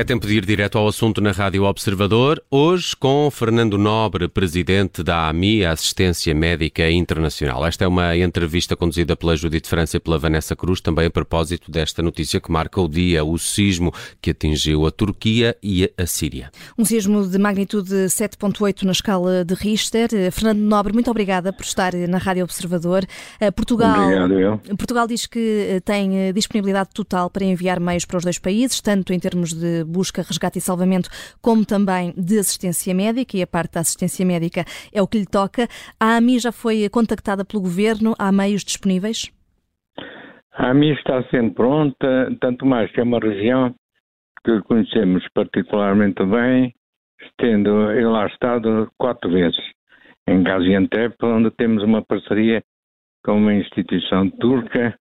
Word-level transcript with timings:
É 0.00 0.04
tempo 0.04 0.26
de 0.26 0.34
ir 0.34 0.46
direto 0.46 0.78
ao 0.78 0.88
assunto 0.88 1.20
na 1.20 1.30
Rádio 1.30 1.64
Observador, 1.64 2.42
hoje 2.50 2.96
com 2.96 3.30
Fernando 3.30 3.76
Nobre, 3.76 4.28
presidente 4.28 5.02
da 5.02 5.28
AMI, 5.28 5.66
Assistência 5.66 6.34
Médica 6.34 6.90
Internacional. 6.90 7.66
Esta 7.66 7.84
é 7.84 7.86
uma 7.86 8.16
entrevista 8.16 8.74
conduzida 8.74 9.14
pela 9.14 9.36
Judite 9.36 9.68
França 9.68 9.98
e 9.98 10.00
pela 10.00 10.18
Vanessa 10.18 10.56
Cruz, 10.56 10.80
também 10.80 11.04
a 11.04 11.10
propósito 11.10 11.70
desta 11.70 12.02
notícia 12.02 12.40
que 12.40 12.50
marca 12.50 12.80
o 12.80 12.88
dia, 12.88 13.22
o 13.22 13.38
sismo 13.38 13.92
que 14.22 14.30
atingiu 14.30 14.86
a 14.86 14.90
Turquia 14.90 15.54
e 15.62 15.92
a 15.98 16.06
Síria. 16.06 16.50
Um 16.78 16.84
sismo 16.86 17.28
de 17.28 17.36
magnitude 17.36 17.90
7.8 17.90 18.84
na 18.84 18.92
escala 18.92 19.44
de 19.44 19.52
Richter. 19.52 20.08
Fernando 20.32 20.60
Nobre, 20.60 20.94
muito 20.94 21.10
obrigada 21.10 21.52
por 21.52 21.64
estar 21.64 21.92
na 21.92 22.16
Rádio 22.16 22.44
Observador. 22.44 23.04
Eh, 23.38 23.50
Portugal, 23.50 24.00
Obrigado, 24.00 24.76
Portugal 24.78 25.06
diz 25.06 25.26
que 25.26 25.72
eh, 25.72 25.80
tem 25.80 26.16
eh, 26.16 26.32
disponibilidade 26.32 26.88
total 26.94 27.28
para 27.28 27.44
enviar 27.44 27.78
meios 27.78 28.06
para 28.06 28.16
os 28.16 28.24
dois 28.24 28.38
países, 28.38 28.80
tanto 28.80 29.12
em 29.12 29.18
termos 29.18 29.52
de 29.52 29.89
busca, 29.90 30.22
resgate 30.22 30.58
e 30.58 30.60
salvamento, 30.60 31.08
como 31.42 31.66
também 31.66 32.14
de 32.16 32.38
assistência 32.38 32.94
médica, 32.94 33.36
e 33.36 33.42
a 33.42 33.46
parte 33.46 33.74
da 33.74 33.80
assistência 33.80 34.24
médica 34.24 34.64
é 34.92 35.02
o 35.02 35.06
que 35.06 35.18
lhe 35.18 35.26
toca. 35.26 35.66
A 35.98 36.16
AMI 36.16 36.38
já 36.38 36.52
foi 36.52 36.88
contactada 36.88 37.44
pelo 37.44 37.62
Governo? 37.62 38.14
Há 38.18 38.30
meios 38.30 38.64
disponíveis? 38.64 39.30
A 40.52 40.70
AMI 40.70 40.92
está 40.92 41.22
sendo 41.30 41.52
pronta, 41.52 42.30
tanto 42.40 42.64
mais 42.66 42.90
que 42.92 43.00
é 43.00 43.02
uma 43.02 43.18
região 43.18 43.74
que 44.44 44.60
conhecemos 44.62 45.26
particularmente 45.34 46.24
bem, 46.24 46.74
tendo 47.38 47.70
lá 48.10 48.26
estado 48.26 48.90
quatro 48.98 49.30
vezes 49.30 49.60
em 50.26 50.42
Gaziantep, 50.42 51.14
onde 51.22 51.50
temos 51.52 51.82
uma 51.82 52.02
parceria 52.02 52.62
com 53.24 53.36
uma 53.36 53.54
instituição 53.54 54.30
turca 54.30 54.94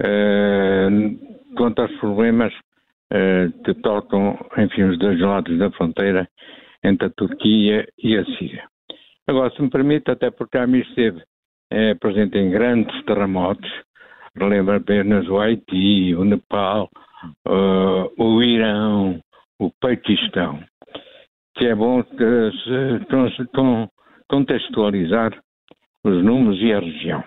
uh, 0.00 1.54
quanto 1.56 1.82
aos 1.82 1.92
problemas 1.98 2.52
que 3.64 3.74
tocam, 3.74 4.36
enfim, 4.58 4.82
os 4.84 4.98
dois 4.98 5.20
lados 5.20 5.56
da 5.58 5.70
fronteira 5.70 6.28
entre 6.82 7.06
a 7.06 7.10
Turquia 7.10 7.86
e 8.02 8.16
a 8.16 8.24
Síria. 8.24 8.68
Agora, 9.26 9.50
se 9.54 9.62
me 9.62 9.70
permite, 9.70 10.10
até 10.10 10.30
porque 10.30 10.58
a 10.58 10.64
AMI 10.64 10.80
esteve 10.80 11.22
é, 11.70 11.94
presente 11.94 12.36
em 12.36 12.50
grandes 12.50 13.04
terremotos, 13.04 13.70
relembra 14.36 14.76
apenas 14.76 15.26
o 15.28 15.38
Haiti, 15.38 16.14
o 16.14 16.24
Nepal, 16.24 16.90
uh, 17.48 18.22
o 18.22 18.42
Irão, 18.42 19.20
o 19.58 19.70
Paquistão, 19.80 20.62
que 21.56 21.66
é 21.66 21.74
bom 21.74 22.04
contextualizar 24.28 25.38
os 26.04 26.22
números 26.22 26.60
e 26.60 26.72
a 26.72 26.80
região. 26.80 27.24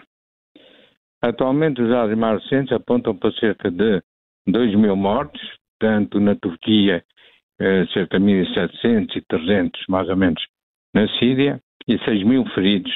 Atualmente, 1.21 1.81
os 1.81 1.89
dados 1.89 2.15
mais 2.15 2.43
recentes 2.43 2.71
apontam 2.71 3.15
para 3.17 3.31
cerca 3.33 3.71
de 3.71 4.01
2 4.45 4.75
mil 4.75 4.95
mortes, 4.95 5.41
tanto 5.79 6.19
na 6.19 6.35
Turquia, 6.35 7.03
eh, 7.59 7.85
cerca 7.93 8.19
de 8.19 8.25
1.700 8.25 9.15
e 9.15 9.21
300 9.21 9.81
mais 9.87 10.09
ou 10.09 10.15
menos 10.15 10.41
na 10.93 11.07
Síria, 11.19 11.61
e 11.87 11.97
6 11.99 12.23
mil 12.23 12.45
feridos, 12.47 12.91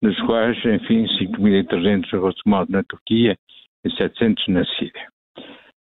dos 0.00 0.18
quais, 0.22 0.56
enfim, 0.64 1.06
5.300 1.18 2.10
grosso 2.10 2.40
modo 2.46 2.70
na 2.70 2.82
Turquia 2.84 3.36
e 3.84 3.90
700 3.90 4.48
na 4.48 4.64
Síria. 4.64 5.08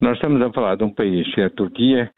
Nós 0.01 0.17
estamos 0.17 0.41
a 0.41 0.53
falar 0.53 0.77
de 0.77 0.85
um 0.85 0.95
país 0.95 1.33
que 1.35 1.41
é 1.41 1.45
a 1.45 1.51
Turquia, 1.51 2.11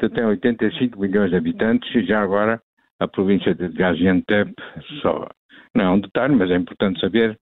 que 0.00 0.08
tem 0.08 0.24
85 0.24 0.98
milhões 0.98 1.30
de 1.30 1.36
habitantes, 1.36 1.94
e 1.94 2.04
já 2.04 2.20
agora 2.20 2.60
a 3.00 3.06
província 3.06 3.54
de 3.54 3.68
Gaziantep, 3.68 4.52
só, 5.00 5.28
não 5.74 5.84
é 5.84 5.90
um 5.90 6.00
detalhe, 6.00 6.34
mas 6.34 6.50
é 6.50 6.56
importante 6.56 7.00
saber, 7.00 7.38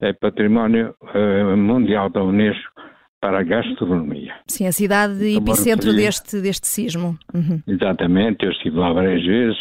é 0.00 0.12
património 0.12 0.94
uh, 1.02 1.56
mundial 1.56 2.08
da 2.08 2.22
Unesco 2.22 2.72
para 3.24 3.38
a 3.38 3.42
gastronomia. 3.42 4.34
Sim, 4.46 4.66
a 4.66 4.72
cidade 4.72 5.18
de 5.18 5.38
epicentro 5.38 5.94
deste, 5.94 6.42
deste 6.42 6.66
sismo. 6.66 7.16
Uhum. 7.32 7.58
Exatamente, 7.66 8.44
eu 8.44 8.52
estive 8.52 8.76
lá 8.76 8.92
várias 8.92 9.24
vezes, 9.24 9.56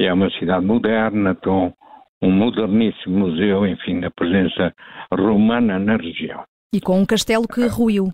é 0.00 0.12
uma 0.12 0.30
cidade 0.38 0.64
moderna, 0.64 1.34
com 1.34 1.72
um 2.22 2.30
moderníssimo 2.30 3.18
museu, 3.18 3.66
enfim, 3.66 3.98
da 3.98 4.08
presença 4.08 4.72
romana 5.12 5.80
na 5.80 5.96
região. 5.96 6.44
E 6.72 6.80
com 6.80 7.00
um 7.00 7.04
castelo 7.04 7.48
que 7.48 7.66
ruiu. 7.66 8.12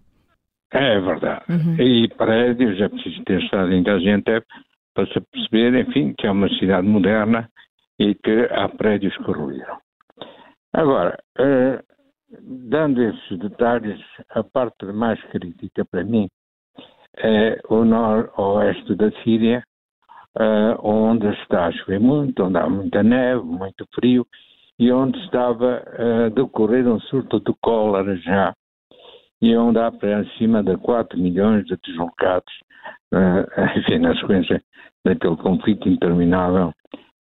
É 0.73 0.99
verdade. 0.99 1.45
Uhum. 1.51 1.77
E 1.79 2.09
prédios, 2.09 2.81
é 2.81 2.89
preciso 2.89 3.23
ter 3.25 3.43
estado 3.43 3.71
em 3.71 3.83
Gaziantep 3.83 4.47
para 4.95 5.07
se 5.09 5.21
perceber, 5.31 5.87
enfim, 5.87 6.15
que 6.17 6.27
é 6.27 6.31
uma 6.31 6.49
cidade 6.59 6.89
moderna 6.89 7.47
e 7.99 8.15
que 8.15 8.49
há 8.51 8.67
prédios 8.71 9.15
que 9.19 9.33
ruíram. 9.33 9.77
Agora, 10.73 11.19
eh, 11.39 11.83
dando 12.31 13.03
esses 13.03 13.39
detalhes, 13.39 14.01
a 14.31 14.43
parte 14.43 14.85
mais 14.87 15.21
crítica 15.25 15.85
para 15.85 16.05
mim 16.05 16.29
é 17.17 17.59
o 17.69 17.85
noroeste 17.85 18.95
da 18.95 19.11
Síria, 19.23 19.63
eh, 20.39 20.77
onde 20.83 21.27
está 21.43 21.67
a 21.67 21.73
chover 21.73 22.01
muito, 22.01 22.45
onde 22.45 22.59
há 22.59 22.69
muita 22.69 23.03
neve, 23.03 23.43
muito 23.43 23.87
frio, 23.95 24.27
e 24.79 24.93
onde 24.93 25.19
estava 25.25 25.83
a 25.99 26.29
decorrer 26.29 26.87
um 26.87 27.01
surto 27.01 27.41
de 27.41 27.53
cólera 27.61 28.17
já, 28.17 28.55
e 29.43 29.57
onde 29.57 29.79
há 29.79 29.91
para 29.91 30.25
cima 30.37 30.63
de 30.63 30.77
4 30.77 31.19
milhões 31.19 31.65
de 31.67 31.77
deslocados, 31.85 32.53
uh, 33.13 33.43
enfim, 33.79 33.99
na 33.99 34.15
sequência 34.15 34.63
daquele 35.05 35.37
conflito 35.37 35.89
interminável 35.89 36.73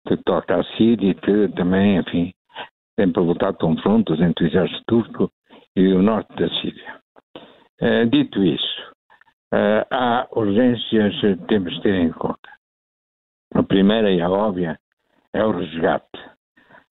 que 0.07 0.17
toca 0.17 0.59
a 0.59 0.63
Síria, 0.75 1.13
que 1.15 1.47
também, 1.49 1.97
enfim, 1.97 2.31
tem 2.99 3.09
provocado 3.13 3.57
confrontos 3.57 4.19
entre 4.19 4.43
o 4.43 4.47
exército 4.49 4.83
turco 4.85 5.31
e 5.73 5.87
o 5.93 6.01
norte 6.01 6.35
da 6.35 6.49
Síria. 6.55 6.99
Uh, 7.81 8.05
dito 8.09 8.43
isso, 8.43 8.91
uh, 9.53 9.87
há 9.89 10.27
urgências 10.33 11.17
que 11.21 11.37
temos 11.47 11.73
de 11.75 11.81
ter 11.81 11.95
em 11.95 12.11
conta. 12.11 12.49
A 13.55 13.63
primeira 13.63 14.11
e 14.11 14.19
a 14.19 14.29
óbvia 14.29 14.77
é 15.33 15.41
o 15.41 15.51
resgate. 15.51 16.19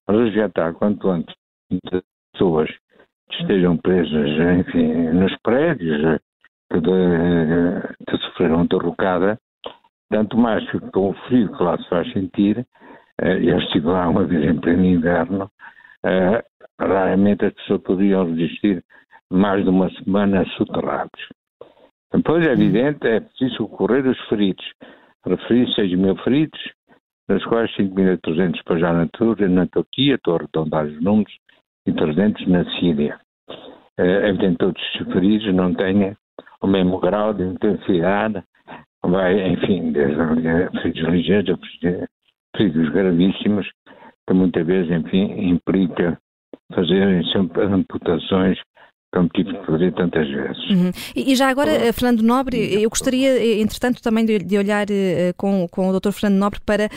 Resgatar 0.09 0.73
quanto 0.73 1.11
antes 1.11 1.35
pessoas 2.33 2.71
que 3.29 3.41
estejam 3.43 3.77
presas, 3.77 4.29
enfim, 4.65 5.11
nos 5.11 5.37
prédios 5.43 6.19
que, 6.71 6.81
de, 6.81 8.05
que 8.07 8.17
sofreram 8.17 8.65
derrocada, 8.65 9.39
tanto 10.09 10.35
mais 10.39 10.67
que 10.71 10.79
com 10.89 11.11
o 11.11 11.13
frio 11.27 11.55
que 11.55 11.63
lá 11.63 11.77
se 11.77 11.87
faz 11.87 12.11
sentir, 12.13 12.65
eu 13.19 13.59
estive 13.59 13.85
lá 13.85 14.09
uma 14.09 14.23
vez 14.23 14.43
em 14.43 14.59
pleno 14.59 14.85
inverno, 14.85 15.51
uh, 16.05 16.43
raramente 16.79 17.45
as 17.45 17.53
pessoas 17.53 17.81
podiam 17.81 18.25
resistir 18.29 18.83
mais 19.31 19.63
de 19.63 19.69
uma 19.69 19.89
semana 19.91 20.45
soterrados. 20.57 21.27
Depois 22.11 22.45
é 22.45 22.53
evidente, 22.53 23.07
é 23.07 23.19
preciso 23.19 23.55
socorrer 23.55 24.07
os 24.07 24.19
feridos. 24.27 24.65
Referi 25.25 25.71
6 25.73 25.93
mil 25.95 26.15
feridos, 26.17 26.59
das 27.27 27.43
quais 27.45 27.69
5.300 27.75 28.63
para 28.63 28.79
já 28.79 28.93
na, 28.93 29.07
na 29.49 29.67
Turquia, 29.67 30.15
estou 30.15 30.33
a 30.33 30.37
arredondar 30.37 30.85
os 30.85 31.01
números, 31.01 31.31
e 31.85 31.93
300 31.93 32.47
na 32.47 32.65
Síria. 32.79 33.19
É 33.97 34.29
evidente 34.29 34.57
todos 34.57 34.81
os 34.81 35.13
feridos 35.13 35.53
não 35.53 35.73
têm 35.73 36.15
o 36.61 36.67
mesmo 36.67 36.99
grau 36.99 37.33
de 37.33 37.43
intensidade, 37.43 38.41
vai, 39.03 39.49
enfim, 39.49 39.91
desde 39.91 40.15
feridos 40.81 41.09
ligeiros 41.09 41.49
a 41.51 42.57
feridos 42.57 42.89
gravíssimos, 42.89 43.69
que 44.29 44.33
muitas 44.35 44.65
vezes, 44.65 44.91
enfim, 44.91 45.49
implica 45.49 46.15
fazerem 46.71 47.25
sempre 47.31 47.63
amputações 47.63 48.59
como 49.11 49.27
tive 49.29 49.57
que 49.57 49.65
fazer 49.65 49.91
tantas 49.95 50.29
vezes. 50.29 50.69
Uhum. 50.69 50.91
E, 51.15 51.35
já 51.35 51.49
agora, 51.49 51.71
eh, 51.71 51.91
Fernando 51.91 52.21
Nobre, 52.21 52.79
eu 52.79 52.87
gostaria, 52.91 53.29
eh, 53.39 53.59
entretanto, 53.59 54.03
também 54.03 54.23
de, 54.23 54.55
olhar 54.55 54.85
uh, 54.85 55.33
com, 55.35 55.67
com 55.67 55.89
o 55.89 55.99
Dr. 55.99 56.11
Fernando 56.11 56.39
Nobre 56.39 56.59
para 56.63 56.89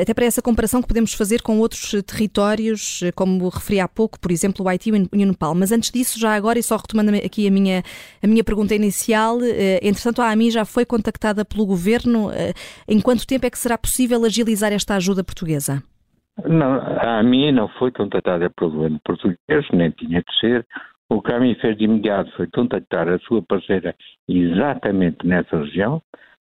até 0.00 0.14
para 0.14 0.24
essa 0.24 0.40
comparação 0.40 0.80
que 0.80 0.86
podemos 0.86 1.12
fazer 1.12 1.42
com 1.42 1.58
outros 1.58 1.90
territórios, 2.06 3.00
como 3.16 3.48
referi 3.48 3.80
há 3.80 3.88
pouco, 3.88 4.20
por 4.20 4.30
exemplo, 4.30 4.64
o 4.64 4.68
Haiti 4.68 4.90
e 4.90 5.24
o 5.24 5.26
Nepal. 5.26 5.56
Mas 5.56 5.72
antes 5.72 5.90
disso, 5.90 6.20
já 6.20 6.36
agora, 6.36 6.56
e 6.56 6.62
só 6.62 6.76
retomando 6.76 7.16
aqui 7.16 7.48
a 7.48 7.50
minha, 7.50 7.82
a 8.22 8.26
minha 8.28 8.44
pergunta 8.44 8.74
inicial, 8.74 9.38
entretanto, 9.82 10.22
a 10.22 10.30
AMI 10.30 10.52
já 10.52 10.64
foi 10.64 10.84
contactada 10.84 11.44
pelo 11.44 11.66
Governo. 11.66 12.30
em 12.86 13.00
quanto 13.00 13.26
tempo 13.26 13.46
é 13.46 13.50
que 13.50 13.58
será 13.58 13.76
possível 13.76 14.24
agilizar 14.24 14.72
esta 14.72 14.94
ajuda 14.94 15.24
portuguesa? 15.24 15.82
Não, 16.48 16.74
a 16.74 17.18
AMI 17.18 17.52
não 17.52 17.68
foi 17.68 17.90
contactada 17.90 18.50
pelo 18.50 18.70
governo 18.70 19.00
português, 19.04 19.68
nem 19.72 19.90
tinha 19.90 20.22
que 20.22 20.32
ser. 20.40 20.66
O 21.08 21.20
que 21.20 21.32
a 21.32 21.40
mim 21.40 21.54
fez 21.56 21.76
de 21.76 21.84
imediato 21.84 22.30
foi 22.36 22.46
contactar 22.46 23.08
a 23.08 23.18
sua 23.20 23.42
parceira 23.42 23.94
exatamente 24.28 25.26
nessa 25.26 25.58
região, 25.58 26.00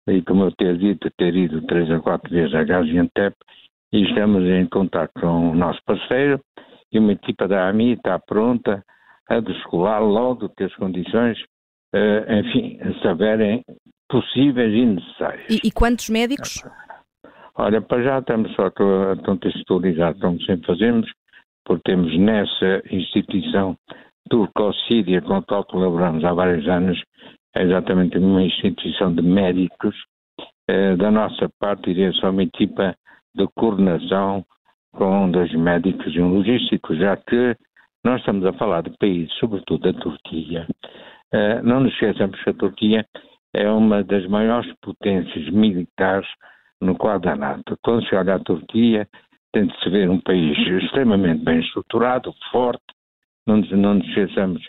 e 0.09 0.23
como 0.23 0.45
eu 0.45 0.53
ter 0.53 0.79
dito, 0.79 1.11
ter 1.19 1.35
ido 1.35 1.63
três 1.63 1.91
a 1.91 2.01
quatro 2.01 2.31
vezes 2.31 2.55
a 2.55 2.65
Gaziantep, 2.65 3.37
e 3.93 4.03
estamos 4.05 4.43
em 4.45 4.67
contato 4.67 5.13
com 5.21 5.51
o 5.51 5.55
nosso 5.55 5.81
parceiro, 5.85 6.41
e 6.91 6.99
uma 6.99 7.13
equipa 7.13 7.47
da 7.47 7.69
AMI 7.69 7.93
está 7.93 8.19
pronta 8.19 8.83
a 9.29 9.41
descolar 9.41 10.03
logo 10.03 10.49
que 10.51 10.65
as 10.65 10.75
condições, 10.77 11.39
uh, 11.95 12.33
enfim, 12.33 12.79
se 12.79 13.09
possíveis 14.09 14.73
e 14.73 14.87
necessárias. 14.87 15.47
E, 15.51 15.69
e, 15.69 15.71
quantos 15.73 16.09
médicos? 16.09 16.63
Olha, 17.57 17.81
para 17.81 18.03
já 18.03 18.19
estamos 18.19 18.53
só 18.55 18.67
a 18.67 19.17
contextualizar, 19.25 20.15
como 20.19 20.41
sempre 20.43 20.67
fazemos, 20.67 21.11
porque 21.65 21.83
temos 21.85 22.17
nessa 22.19 22.83
instituição 22.91 23.77
Turco-Síria, 24.29 25.23
com 25.23 25.35
a 25.35 25.43
qual 25.43 25.65
colaboramos 25.65 26.25
há 26.25 26.33
vários 26.33 26.67
anos, 26.69 27.01
é 27.55 27.63
exatamente 27.63 28.19
uma 28.19 28.43
instituição 28.43 29.15
de 29.15 29.23
médicos 29.23 29.95
Eh, 30.67 30.97
da 30.97 31.11
nossa 31.11 31.49
parte, 31.61 31.91
iria 31.91 32.11
ser 32.15 32.27
uma 32.27 32.43
equipa 32.43 32.97
de 33.35 33.47
coordenação 33.55 34.45
com 34.95 35.31
dois 35.31 35.53
médicos 35.53 36.15
e 36.15 36.21
um 36.21 36.33
logístico, 36.39 36.95
já 36.95 37.17
que 37.19 37.55
nós 38.03 38.21
estamos 38.21 38.47
a 38.47 38.53
falar 38.55 38.83
de 38.83 38.97
países, 38.97 39.33
sobretudo 39.35 39.93
da 39.93 40.01
Turquia. 40.01 40.67
Eh, 41.33 41.61
não 41.63 41.81
nos 41.81 41.93
esqueçamos 41.93 42.43
que 42.43 42.51
a 42.51 42.55
Turquia 42.55 43.07
é 43.55 43.69
uma 43.69 44.03
das 44.03 44.27
maiores 44.27 44.73
potências 44.81 45.51
militares 45.51 46.29
no 46.85 46.97
quadro 46.97 47.31
da 47.31 47.37
NATO. 47.37 47.77
Quando 47.83 48.07
se 48.07 48.15
olha 48.15 48.37
a 48.37 48.39
Turquia, 48.39 49.09
tem 49.53 49.67
de 49.67 49.81
se 49.81 49.91
ver 49.91 50.09
um 50.11 50.21
país 50.21 50.57
extremamente 50.83 51.45
bem 51.45 51.61
estruturado, 51.61 52.35
forte. 52.51 52.83
Não 53.47 53.59
nos, 53.59 53.71
não 53.71 53.95
nos 53.95 54.07
esqueçamos 54.09 54.63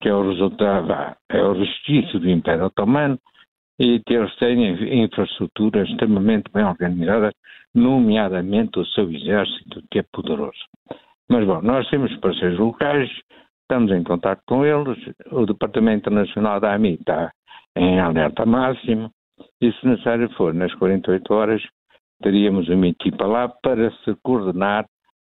que 0.00 0.08
é 0.08 0.14
o 0.14 0.28
resultado, 0.28 1.16
é 1.30 1.42
o 1.42 1.52
restício 1.52 2.20
do 2.20 2.28
Império 2.28 2.66
Otomano 2.66 3.18
e 3.78 4.00
que 4.00 4.14
eles 4.14 4.34
têm 4.36 5.02
infraestruturas 5.02 5.88
extremamente 5.88 6.50
bem 6.52 6.64
organizadas, 6.64 7.32
nomeadamente 7.74 8.78
o 8.78 8.86
seu 8.86 9.10
exército, 9.10 9.82
que 9.90 9.98
é 9.98 10.04
poderoso. 10.12 10.58
Mas, 11.28 11.46
bom, 11.46 11.60
nós 11.60 11.88
temos 11.90 12.14
parceiros 12.18 12.58
locais, 12.58 13.10
estamos 13.62 13.90
em 13.92 14.02
contato 14.02 14.40
com 14.46 14.64
eles, 14.64 14.98
o 15.30 15.44
Departamento 15.44 16.08
Internacional 16.08 16.60
da 16.60 16.74
AMI 16.74 16.94
está 16.94 17.32
em 17.76 18.00
alerta 18.00 18.46
máximo, 18.46 19.10
e 19.60 19.72
se 19.72 19.86
necessário 19.86 20.28
for, 20.36 20.52
nas 20.54 20.74
48 20.74 21.32
horas, 21.32 21.62
teríamos 22.22 22.68
uma 22.68 22.88
equipa 22.88 23.26
lá 23.26 23.48
para 23.48 23.90
se 23.90 24.14
coordenar 24.22 24.86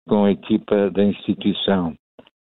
com 0.08 0.24
a 0.24 0.30
equipa 0.30 0.90
da 0.90 1.02
instituição 1.02 1.94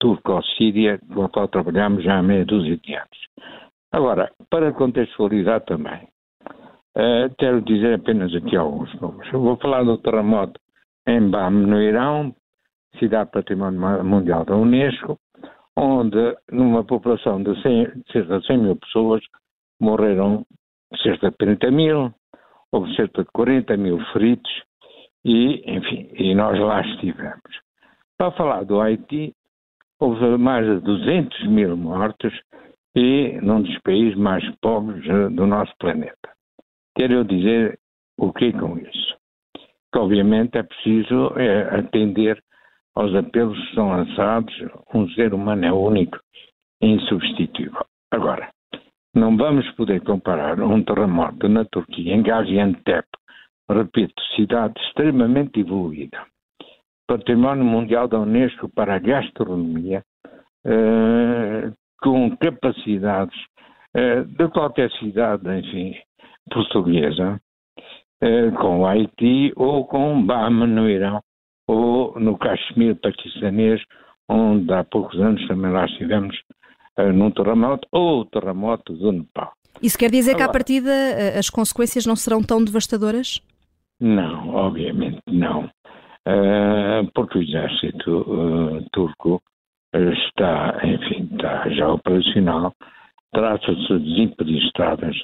turco-síria, 0.01 1.01
com 1.13 1.25
a 1.25 1.29
qual 1.29 1.49
trabalhamos 1.49 2.05
já 2.05 2.19
há 2.19 2.23
meia 2.23 2.45
dúzia 2.45 2.77
de 2.77 2.95
anos. 2.95 3.19
Agora, 3.93 4.31
para 4.51 4.73
contextualizar 4.73 5.63
também, 5.63 6.07
uh, 6.97 7.35
quero 7.39 7.63
dizer 7.63 7.95
apenas 7.95 8.35
aqui 8.35 8.57
alguns 8.57 8.93
números. 9.01 9.33
Eu 9.33 9.41
vou 9.41 9.57
falar 9.57 9.83
do 9.83 9.99
terremoto 9.99 10.61
em 11.07 11.29
Bam, 11.31 11.51
no 11.51 11.81
Irão, 11.81 12.35
cidade 12.99 13.31
património 13.31 14.05
mundial 14.05 14.45
da 14.45 14.57
Unesco, 14.57 15.19
onde 15.77 16.37
numa 16.51 16.85
população 16.85 17.43
de 17.43 17.61
100, 17.63 18.03
cerca 18.13 18.41
de 18.41 18.47
100 18.47 18.59
mil 18.59 18.77
pessoas 18.77 19.23
morreram 19.81 20.45
cerca 21.03 21.31
de 21.31 21.37
30 21.37 21.71
mil, 21.71 22.13
houve 22.73 22.95
cerca 22.97 23.23
de 23.23 23.31
40 23.33 23.77
mil 23.77 23.99
feridos 24.13 24.51
e, 25.25 25.63
enfim, 25.67 26.11
e 26.15 26.35
nós 26.35 26.59
lá 26.59 26.81
estivemos. 26.83 27.61
Para 28.17 28.33
falar 28.33 28.65
do 28.65 28.81
Haiti, 28.81 29.33
houve 30.01 30.37
mais 30.39 30.67
de 30.67 30.81
200 30.81 31.47
mil 31.49 31.77
mortos 31.77 32.33
e 32.95 33.39
num 33.43 33.63
dos 33.63 33.79
países 33.83 34.17
mais 34.17 34.45
pobres 34.61 35.05
eh, 35.07 35.29
do 35.31 35.47
nosso 35.47 35.73
planeta. 35.79 36.33
Quero 36.97 37.25
dizer 37.25 37.79
o 38.19 38.33
que 38.33 38.53
com 38.53 38.77
isso? 38.79 39.17
Que 39.93 39.99
obviamente 39.99 40.59
é 40.59 40.63
preciso 40.63 41.33
é, 41.37 41.79
atender 41.79 42.43
aos 42.95 43.15
apelos 43.15 43.57
que 43.69 43.75
são 43.75 43.91
lançados. 43.91 44.53
Um 44.93 45.09
ser 45.11 45.33
humano 45.33 45.65
é 45.65 45.73
único 45.73 46.19
e 46.83 46.89
insubstituível. 46.89 47.85
Agora, 48.11 48.51
não 49.15 49.37
vamos 49.37 49.69
poder 49.73 50.03
comparar 50.03 50.61
um 50.61 50.83
terremoto 50.83 51.49
na 51.49 51.65
Turquia, 51.65 52.15
em 52.15 52.23
Gaziantep, 52.23 53.07
repito, 53.71 54.15
cidade 54.37 54.75
extremamente 54.81 55.61
evoluída, 55.61 56.25
património 57.07 57.65
mundial 57.65 58.09
da 58.09 58.21
Unesco 58.21 58.69
para 58.69 58.95
a 58.95 58.99
gastronomia, 58.99 60.03
eh, 60.65 61.73
com 62.01 62.37
capacidades 62.37 63.37
eh, 63.95 64.23
de 64.23 64.49
qualquer 64.49 64.91
cidade, 64.93 65.49
enfim, 65.59 65.95
portuguesa, 66.51 67.41
eh, 68.21 68.51
com 68.53 68.87
Haiti 68.87 69.53
ou 69.57 69.87
com 69.87 70.25
Bama 70.25 70.67
no 70.67 70.89
Irão, 70.89 71.21
ou 71.67 72.19
no 72.19 72.39
Caxemir 72.39 72.97
paquistanês, 72.97 73.83
onde 74.29 74.73
há 74.73 74.85
poucos 74.85 75.19
anos 75.21 75.47
também 75.47 75.71
lá 75.71 75.85
estivemos 75.87 76.37
num 77.13 77.31
terremoto, 77.31 77.87
ou 77.93 78.21
o 78.21 78.25
terremoto 78.25 78.93
do 78.93 79.13
Nepal. 79.13 79.53
Isso 79.83 79.99
quer 79.99 80.11
dizer 80.11 80.33
Agora, 80.33 80.45
que, 80.45 80.51
à 80.51 80.53
partida, 80.53 80.91
eh, 80.91 81.39
as 81.39 81.49
consequências 81.49 82.05
não 82.05 82.17
serão 82.17 82.43
tão 82.43 82.63
devastadoras? 82.65 83.41
Não, 84.01 84.55
obviamente 84.55 85.21
não. 85.31 85.71
Uh, 86.27 87.11
porque 87.15 87.39
o 87.39 87.43
exército 87.43 88.19
uh, 88.21 88.85
turco 88.93 89.41
está, 89.95 90.79
enfim, 90.85 91.29
está 91.33 91.69
já 91.71 91.89
operacional. 91.89 92.75
Trata-se 93.33 93.99
de 93.99 94.23
impedir 94.23 94.59
estradas, 94.65 95.17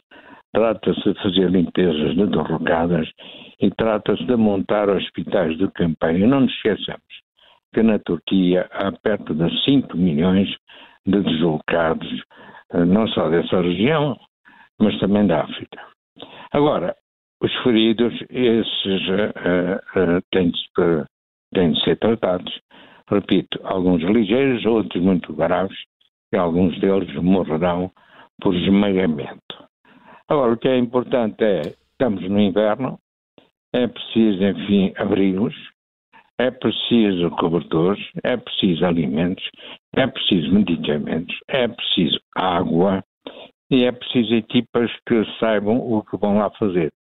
trata-se 0.52 1.12
de 1.12 1.22
fazer 1.22 1.50
limpezas 1.50 2.14
de 2.14 2.26
derrocadas 2.26 3.08
e 3.60 3.70
trata-se 3.70 4.24
de 4.24 4.36
montar 4.36 4.88
hospitais 4.88 5.56
de 5.58 5.70
campanha. 5.72 6.26
Não 6.26 6.40
nos 6.40 6.52
esqueçamos 6.52 7.02
que 7.74 7.82
na 7.82 7.98
Turquia 7.98 8.68
há 8.72 8.92
perto 8.92 9.34
de 9.34 9.64
5 9.64 9.96
milhões 9.96 10.48
de 11.06 11.20
deslocados, 11.20 12.22
eh, 12.72 12.84
não 12.84 13.06
só 13.08 13.28
dessa 13.28 13.60
região, 13.60 14.18
mas 14.78 14.98
também 14.98 15.26
da 15.26 15.42
África. 15.42 15.80
Agora, 16.52 16.96
os 17.42 17.52
feridos, 17.62 18.14
esses 18.30 19.08
uh, 19.08 19.76
uh, 19.98 20.22
têm, 20.32 20.50
de, 20.50 21.04
têm 21.52 21.72
de 21.72 21.84
ser 21.84 21.98
tratados. 21.98 22.60
Repito, 23.10 23.60
alguns 23.64 24.02
ligeiros, 24.02 24.64
outros 24.64 25.02
muito 25.02 25.32
graves, 25.34 25.76
e 26.32 26.36
alguns 26.36 26.78
deles 26.80 27.14
morrerão 27.16 27.90
por 28.40 28.54
esmagamento. 28.54 29.54
Agora, 30.28 30.52
o 30.52 30.56
que 30.56 30.68
é 30.68 30.78
importante 30.78 31.44
é, 31.44 31.60
estamos 31.92 32.22
no 32.28 32.40
inverno, 32.40 32.98
é 33.72 33.86
preciso, 33.86 34.42
enfim, 34.42 34.92
abrigos, 34.96 35.54
é 36.38 36.50
preciso 36.50 37.30
cobertores, 37.30 38.02
é 38.22 38.36
preciso 38.36 38.84
alimentos, 38.84 39.44
é 39.94 40.06
preciso 40.06 40.52
medicamentos, 40.52 41.36
é 41.48 41.68
preciso 41.68 42.18
água 42.34 43.04
e 43.70 43.84
é 43.84 43.92
preciso 43.92 44.34
equipas 44.34 44.90
que 45.08 45.24
saibam 45.38 45.76
o 45.76 46.02
que 46.02 46.16
vão 46.16 46.38
lá 46.38 46.50
fazer. 46.58 46.92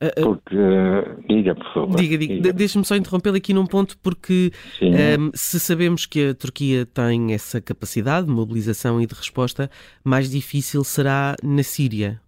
Uh, 0.00 0.22
porque, 0.22 0.56
uh, 0.56 1.26
diga, 1.28 1.54
por 1.54 1.74
favor. 1.74 1.96
Diga, 1.96 2.16
diga. 2.16 2.34
diga. 2.34 2.52
Deixe-me 2.52 2.84
só 2.84 2.94
interrompê-lo 2.94 3.36
aqui 3.36 3.52
num 3.52 3.66
ponto, 3.66 3.98
porque 3.98 4.52
um, 4.80 4.94
ehm, 4.94 5.30
se 5.34 5.58
sabemos 5.58 6.06
que 6.06 6.28
a 6.28 6.34
Turquia 6.34 6.86
tem 6.86 7.34
essa 7.34 7.60
capacidade 7.60 8.28
de 8.28 8.32
mobilização 8.32 9.00
e 9.00 9.06
de 9.06 9.14
resposta, 9.14 9.68
mais 10.04 10.30
difícil 10.30 10.84
será 10.84 11.34
na 11.42 11.64
Síria. 11.64 12.20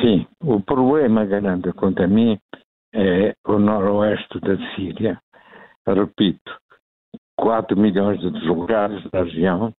Sim, 0.00 0.24
o 0.40 0.60
problema 0.60 1.24
grande 1.24 1.72
quanto 1.72 2.02
a 2.02 2.06
mim 2.06 2.38
é 2.98 3.34
o 3.46 3.58
noroeste 3.58 4.40
da 4.40 4.56
Síria. 4.74 5.20
Repito, 5.86 6.58
4 7.36 7.78
milhões 7.78 8.20
de 8.20 8.30
deslocados 8.30 9.08
da 9.10 9.22
região, 9.22 9.72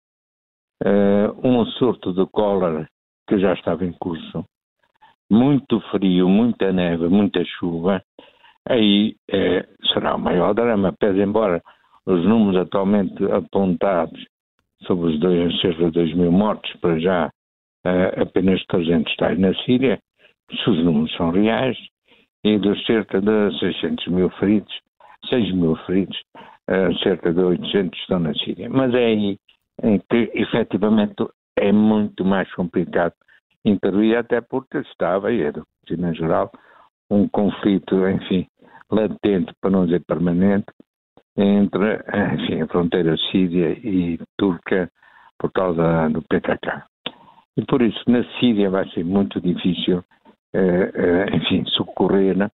uh, 0.84 1.46
um 1.48 1.66
surto 1.66 2.12
de 2.12 2.24
cólera 2.30 2.88
que 3.28 3.38
já 3.38 3.52
estava 3.52 3.84
em 3.84 3.92
curso, 3.92 4.44
muito 5.30 5.80
frio, 5.90 6.28
muita 6.28 6.72
neve, 6.72 7.08
muita 7.08 7.44
chuva, 7.44 8.02
aí 8.66 9.16
é, 9.30 9.66
será 9.92 10.14
o 10.14 10.18
maior 10.18 10.54
drama, 10.54 10.94
pese 10.98 11.20
embora 11.20 11.62
os 12.06 12.24
números 12.24 12.62
atualmente 12.62 13.22
apontados 13.30 14.24
sobre 14.86 15.10
os 15.10 15.20
dois, 15.20 15.60
cerca 15.60 15.84
de 15.86 15.90
2 15.90 16.14
mil 16.14 16.32
mortos, 16.32 16.72
para 16.80 16.98
já 16.98 17.26
uh, 17.26 18.22
apenas 18.22 18.64
300 18.66 19.14
tais 19.16 19.38
na 19.38 19.52
Síria, 19.64 20.00
se 20.50 20.70
os 20.70 20.82
números 20.82 21.14
são 21.16 21.30
reais, 21.30 21.76
e 22.44 22.58
dos 22.58 22.84
cerca 22.86 23.20
de 23.20 23.58
600 23.58 24.06
mil 24.08 24.30
feridos, 24.30 24.72
6 25.28 25.52
mil 25.54 25.76
feridos, 25.86 26.16
uh, 26.70 26.96
cerca 27.02 27.32
de 27.32 27.40
800 27.40 27.98
estão 27.98 28.18
na 28.20 28.34
Síria. 28.34 28.68
Mas 28.70 28.94
é 28.94 29.06
aí 29.06 29.38
que 30.10 30.30
efetivamente 30.34 31.14
é 31.56 31.72
muito 31.72 32.24
mais 32.24 32.52
complicado 32.54 33.14
intervir, 33.64 34.16
até 34.16 34.40
porque 34.40 34.78
estava, 34.78 35.32
e 35.32 35.50
do 35.52 35.64
em 35.90 36.14
geral, 36.14 36.50
um 37.10 37.28
conflito, 37.28 38.08
enfim, 38.08 38.46
latente, 38.90 39.52
para 39.60 39.70
não 39.70 39.86
dizer 39.86 40.04
permanente, 40.06 40.66
entre 41.36 42.02
enfim, 42.34 42.62
a 42.62 42.66
fronteira 42.66 43.16
síria 43.30 43.70
e 43.70 44.18
turca 44.36 44.90
por 45.38 45.52
causa 45.52 46.08
do 46.10 46.22
PKK. 46.22 46.84
E 47.56 47.64
por 47.64 47.82
isso, 47.82 47.98
na 48.08 48.24
Síria 48.38 48.70
vai 48.70 48.88
ser 48.90 49.04
muito 49.04 49.40
difícil, 49.40 49.98
eh, 49.98 50.02
eh, 50.02 50.17
enfim, 51.34 51.64
socorrer. 51.66 52.36
Né? 52.36 52.50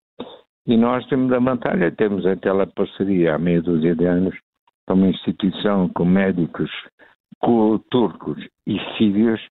E 0.67 0.77
nós 0.77 1.05
temos 1.07 1.31
a 1.31 1.39
vantagem, 1.39 1.91
temos 1.91 2.25
aquela 2.25 2.67
parceria 2.67 3.35
há 3.35 3.39
meia 3.39 3.61
dúzia 3.61 3.95
de 3.95 4.05
anos, 4.05 4.35
com 4.87 4.93
uma 4.95 5.07
instituição 5.07 5.89
com 5.89 6.05
médicos 6.05 6.69
com 7.39 7.77
turcos 7.89 8.37
e 8.67 8.77
sírios 8.97 9.41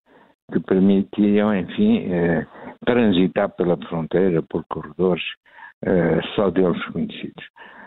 que 0.53 0.61
permitiam, 0.61 1.55
enfim, 1.55 2.11
eh, 2.11 2.47
transitar 2.85 3.51
pela 3.51 3.77
fronteira 3.77 4.43
por 4.43 4.65
corredores 4.69 5.25
eh, 5.85 6.21
só 6.35 6.51
deles 6.51 6.83
conhecidos. 6.87 7.45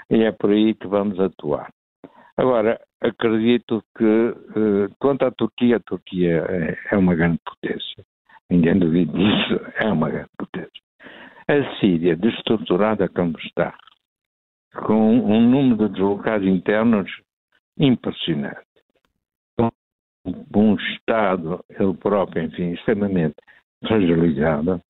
E 0.09 0.23
é 0.23 0.31
por 0.31 0.51
aí 0.51 0.73
que 0.73 0.87
vamos 0.87 1.19
atuar. 1.19 1.71
Agora, 2.37 2.79
acredito 3.01 3.83
que, 3.97 4.03
eh, 4.03 4.93
quanto 4.99 5.25
à 5.25 5.31
Turquia, 5.31 5.77
a 5.77 5.79
Turquia 5.79 6.45
é, 6.49 6.77
é 6.91 6.97
uma 6.97 7.15
grande 7.15 7.39
potência. 7.45 8.03
Ninguém 8.51 8.77
duvida 8.77 9.13
disso, 9.13 9.61
é 9.75 9.87
uma 9.87 10.09
grande 10.09 10.29
potência. 10.37 10.69
A 11.47 11.79
Síria, 11.79 12.17
destruturada 12.17 13.07
como 13.07 13.39
está, 13.39 13.73
com 14.75 15.19
um 15.19 15.49
número 15.49 15.87
de 15.87 15.93
deslocados 15.93 16.45
internos 16.45 17.09
impressionante, 17.77 18.59
com 19.55 19.71
um 20.53 20.75
Estado, 20.75 21.63
ele 21.69 21.93
próprio, 21.93 22.43
enfim, 22.43 22.73
extremamente 22.73 23.35
fragilizado, 23.87 24.81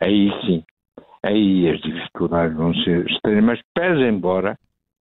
aí 0.00 0.30
sim, 0.46 0.64
aí 1.22 1.68
as 1.68 1.80
dificuldades 1.82 2.56
vão 2.56 2.74
ser 2.74 3.06
extremas, 3.06 3.60
pese 3.74 4.00
embora 4.00 4.58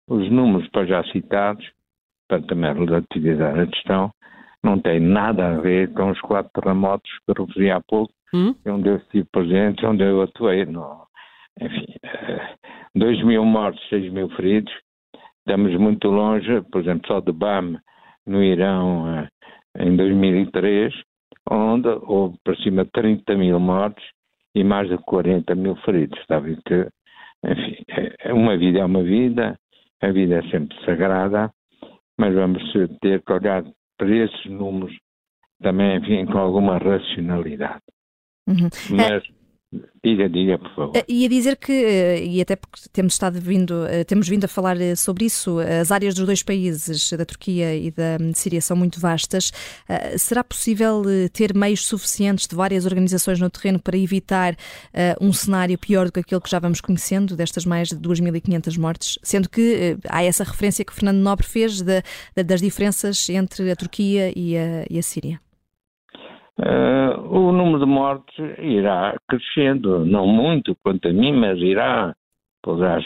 os 0.08 0.28
números 0.28 0.68
para 0.70 0.86
já 0.86 1.04
citados, 1.12 1.64
para 2.26 2.42
também 2.42 2.74
relativizar 2.74 3.60
a 3.60 3.66
questão, 3.68 4.10
não 4.62 4.78
tem 4.80 5.00
nada 5.00 5.48
a 5.48 5.60
ver 5.60 5.92
com 5.92 6.10
os 6.10 6.20
quatro 6.20 6.50
terremotos 6.52 7.10
que 7.26 7.40
referi 7.40 7.70
há 7.70 7.80
pouco, 7.80 8.12
hum? 8.34 8.54
onde 8.66 8.88
eu 8.88 8.96
estive 8.96 9.26
presente, 9.30 9.86
onde 9.86 10.02
eu 10.02 10.22
atuei. 10.22 10.64
No, 10.64 11.06
enfim, 11.60 11.86
uh, 12.04 12.98
2 12.98 13.24
mil 13.24 13.44
mortos, 13.44 13.80
6 13.88 14.12
mil 14.12 14.28
feridos. 14.30 14.72
Estamos 15.38 15.74
muito 15.76 16.08
longe, 16.08 16.60
por 16.70 16.80
exemplo, 16.80 17.06
só 17.06 17.20
de 17.20 17.32
BAM, 17.32 17.78
no 18.26 18.42
Irão, 18.42 19.04
uh, 19.04 19.28
em 19.78 19.96
2003, 19.96 20.92
onde 21.50 21.88
houve 21.88 22.36
para 22.44 22.56
cima 22.56 22.84
de 22.84 22.90
30 22.90 23.34
mil 23.36 23.58
mortos 23.58 24.04
e 24.54 24.64
mais 24.64 24.88
de 24.88 24.98
40 24.98 25.54
mil 25.54 25.76
feridos. 25.76 26.18
Está 26.20 26.36
a 26.36 26.40
ver 26.40 26.58
que, 26.66 26.88
enfim, 27.44 27.76
é, 27.88 28.32
uma 28.32 28.56
vida 28.56 28.80
é 28.80 28.84
uma 28.84 29.02
vida, 29.02 29.58
a 30.02 30.10
vida 30.10 30.36
é 30.36 30.42
sempre 30.50 30.76
sagrada, 30.84 31.50
mas 32.18 32.34
vamos 32.34 32.62
ter 33.00 33.22
que 33.22 33.32
olhar 33.32 33.64
para 33.98 34.08
esses 34.16 34.46
números 34.46 34.96
também, 35.60 35.98
enfim, 35.98 36.24
com 36.24 36.38
alguma 36.38 36.78
racionalidade. 36.78 37.82
Uhum. 38.46 38.68
Mas 38.96 39.22
Diga, 40.02 40.28
diga, 40.28 40.58
por 40.58 40.74
favor. 40.74 41.04
Ia 41.06 41.26
eh, 41.26 41.28
dizer 41.28 41.56
que, 41.56 41.72
eh, 41.72 42.24
e 42.24 42.40
até 42.40 42.56
porque 42.56 42.80
temos 42.90 43.12
estado 43.12 43.38
vindo, 43.38 43.84
eh, 43.86 44.02
temos 44.02 44.26
vindo 44.26 44.44
a 44.46 44.48
falar 44.48 44.76
sobre 44.96 45.26
isso, 45.26 45.58
as 45.58 45.92
áreas 45.92 46.14
dos 46.14 46.24
dois 46.24 46.42
países, 46.42 47.12
da 47.12 47.26
Turquia 47.26 47.76
e 47.76 47.90
da 47.90 48.16
Síria, 48.34 48.62
são 48.62 48.76
muito 48.76 48.98
vastas. 48.98 49.52
Será 50.16 50.42
possível 50.42 51.02
ter 51.32 51.54
meios 51.54 51.86
suficientes 51.86 52.46
de 52.46 52.54
várias 52.56 52.86
organizações 52.86 53.38
no 53.40 53.50
terreno 53.50 53.78
para 53.78 53.96
evitar 53.96 54.56
um 55.20 55.32
cenário 55.32 55.76
pior 55.78 56.06
do 56.06 56.12
que 56.12 56.20
aquele 56.20 56.40
que 56.40 56.50
já 56.50 56.58
vamos 56.58 56.80
conhecendo, 56.80 57.36
destas 57.36 57.66
mais 57.66 57.88
de 57.88 57.96
2.500 57.96 58.78
mortes? 58.78 59.18
Sendo 59.22 59.48
que 59.48 59.96
há 60.08 60.22
essa 60.22 60.44
referência 60.44 60.84
que 60.84 60.94
Fernando 60.94 61.18
Nobre 61.18 61.46
fez 61.46 61.82
de, 61.82 62.02
de, 62.34 62.42
das 62.42 62.60
diferenças 62.60 63.28
entre 63.28 63.70
a 63.70 63.76
Turquia 63.76 64.32
e 64.34 64.56
a, 64.56 64.86
e 64.88 64.98
a 64.98 65.02
Síria. 65.02 65.40
Uh, 66.60 67.20
o 67.30 67.52
número 67.52 67.78
de 67.78 67.86
mortes 67.86 68.36
irá 68.58 69.16
crescendo, 69.28 70.04
não 70.04 70.26
muito 70.26 70.76
quanto 70.82 71.06
a 71.06 71.12
mim, 71.12 71.32
mas 71.32 71.56
irá, 71.58 72.12
poderá 72.62 72.98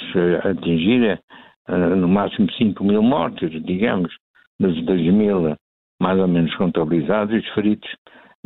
atingir 0.44 1.20
uh, 1.68 1.96
no 1.96 2.08
máximo 2.08 2.50
5 2.50 2.82
mil 2.82 3.02
mortes, 3.02 3.50
digamos, 3.62 4.10
dos 4.58 4.82
2 4.86 5.12
mil 5.12 5.54
mais 6.00 6.18
ou 6.18 6.26
menos 6.26 6.54
contabilizados, 6.56 7.36
os 7.36 7.48
feridos 7.50 7.88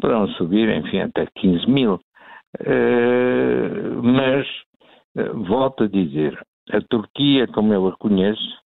poderão 0.01 0.27
subir, 0.31 0.69
enfim, 0.69 1.01
até 1.01 1.27
15 1.37 1.71
mil. 1.71 2.01
Uh, 2.61 4.03
mas, 4.03 4.47
volto 5.47 5.85
a 5.85 5.89
dizer, 5.89 6.37
a 6.73 6.81
Turquia, 6.81 7.47
como 7.47 7.73
eu 7.73 7.87
a 7.87 7.97
conheço, 7.97 8.59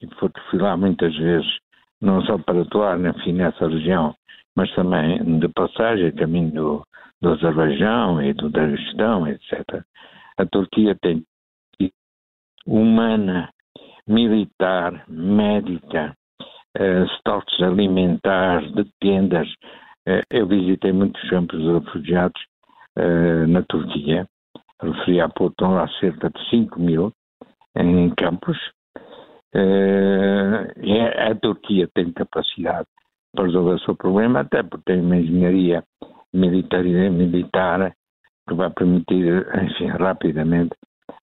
e 0.00 0.06
porque 0.06 0.40
fui 0.50 0.58
lá 0.58 0.76
muitas 0.76 1.14
vezes, 1.14 1.58
não 2.00 2.22
só 2.22 2.38
para 2.38 2.62
atuar, 2.62 2.98
enfim, 2.98 3.34
nessa 3.34 3.68
região, 3.68 4.14
mas 4.56 4.72
também 4.74 5.38
de 5.38 5.48
passagem, 5.48 6.12
caminho 6.12 6.50
do, 6.52 6.86
do 7.20 7.30
Azerbaijão 7.30 8.22
e 8.22 8.32
do 8.32 8.50
Daguestão, 8.50 9.26
etc. 9.26 9.82
A 10.36 10.46
Turquia 10.46 10.96
tem 11.00 11.24
humana, 12.66 13.50
militar, 14.06 15.04
médica, 15.08 16.16
uh, 16.78 17.04
estoques 17.04 17.60
alimentares, 17.62 18.72
de 18.72 18.84
tendas. 19.00 19.48
Uh, 20.06 20.22
eu 20.30 20.46
visitei 20.46 20.92
muitos 20.92 21.28
campos 21.28 21.60
de 21.60 21.72
refugiados 21.72 22.40
uh, 22.98 23.46
na 23.46 23.62
Turquia. 23.62 24.26
Referi 24.80 25.20
há 25.20 25.28
pouco, 25.28 25.52
estão 25.52 25.74
lá 25.74 25.88
cerca 26.00 26.30
de 26.30 26.50
5 26.50 26.78
mil 26.80 27.12
em 27.76 28.10
campos. 28.14 28.58
A 29.54 31.34
Turquia 31.36 31.88
tem 31.94 32.12
capacidade 32.12 32.88
para 33.34 33.44
resolver 33.44 33.74
o 33.74 33.78
seu 33.80 33.96
problema, 33.96 34.40
até 34.40 34.62
porque 34.62 34.84
tem 34.86 35.00
uma 35.00 35.16
engenharia 35.16 35.82
militar, 36.32 36.84
militar 36.84 37.94
que 38.48 38.54
vai 38.54 38.70
permitir, 38.70 39.46
enfim, 39.62 39.86
rapidamente 39.88 40.76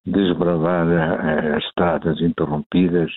desbravar 0.06 0.88
eh, 0.88 1.56
as 1.56 1.64
estradas 1.66 2.20
interrompidas 2.22 3.12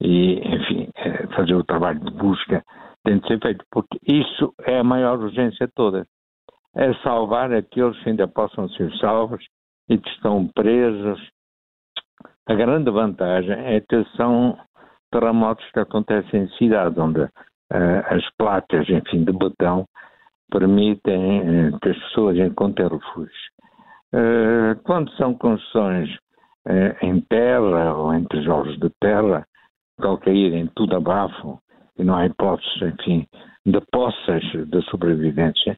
e, 0.00 0.34
enfim, 0.38 0.88
eh, 0.96 1.26
fazer 1.36 1.54
o 1.54 1.64
trabalho 1.64 2.00
de 2.00 2.10
busca 2.12 2.62
tem 3.04 3.18
de 3.18 3.26
ser 3.26 3.40
feito, 3.40 3.64
porque 3.70 3.98
isso 4.06 4.54
é 4.62 4.78
a 4.78 4.84
maior 4.84 5.18
urgência 5.18 5.68
toda. 5.74 6.06
É 6.74 6.94
salvar 7.02 7.52
aqueles 7.52 7.98
que 8.02 8.10
ainda 8.10 8.26
possam 8.28 8.68
ser 8.70 8.90
salvos 8.98 9.44
e 9.88 9.98
que 9.98 10.08
estão 10.10 10.48
presos. 10.54 11.20
A 12.48 12.54
grande 12.54 12.90
vantagem 12.90 13.52
é 13.52 13.80
que 13.80 14.04
são 14.16 14.58
terremotos 15.10 15.68
que 15.72 15.80
acontecem 15.80 16.44
em 16.44 16.48
cidades 16.56 16.96
onde 16.96 17.28
as 18.06 18.22
placas, 18.36 18.88
enfim, 18.88 19.24
de 19.24 19.32
botão 19.32 19.86
permitem 20.52 21.40
uh, 21.40 21.78
que 21.80 21.88
as 21.88 21.98
pessoas 21.98 22.36
encontrem 22.36 22.88
refúgio. 22.88 23.32
Uh, 24.14 24.78
quando 24.84 25.10
são 25.12 25.34
construções 25.34 26.10
em 27.02 27.20
terra 27.22 27.92
ou 27.96 28.14
em 28.14 28.22
tijolos 28.26 28.78
de 28.78 28.88
terra, 29.00 29.44
ao 29.98 30.16
caírem 30.16 30.70
tudo 30.76 30.94
abafo 30.96 31.58
e 31.98 32.04
não 32.04 32.14
há 32.14 32.26
hipóteses, 32.26 32.82
enfim, 32.82 33.26
de 33.66 33.80
poças 33.90 34.42
de 34.68 34.80
sobrevivência, 34.88 35.76